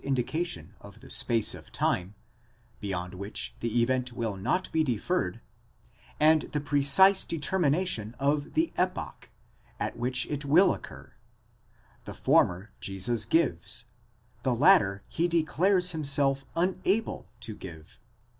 indication 0.03 0.73
of 0.81 0.99
the 1.01 1.11
space 1.11 1.53
of 1.53 1.71
time, 1.71 2.15
beyond 2.79 3.13
which 3.13 3.53
the 3.59 3.79
event 3.83 4.11
will 4.11 4.35
not 4.35 4.71
be 4.71 4.83
deferred 4.83 5.35
(γενεὰ), 5.35 6.15
and 6.21 6.41
the 6.53 6.59
precise 6.59 7.23
determination 7.23 8.15
of 8.17 8.53
the 8.53 8.73
epoch 8.77 9.29
(ἡμέρα 9.79 9.83
καὶ 9.83 9.83
dpa) 9.83 9.85
at 9.85 9.97
which 9.99 10.25
it 10.25 10.43
will 10.43 10.73
occur; 10.73 11.13
the 12.05 12.15
former 12.15 12.71
Jesus 12.79 13.25
gives, 13.25 13.85
the 14.41 14.55
latter 14.55 15.03
he 15.07 15.27
declares 15.27 15.91
himself 15.91 16.45
unable 16.55 17.27
to 17.41 17.53
give.! 17.53 17.99